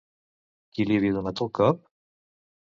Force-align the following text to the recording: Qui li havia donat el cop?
Qui 0.77 0.87
li 0.87 0.97
havia 1.01 1.17
donat 1.19 1.45
el 1.47 1.53
cop? 1.61 1.87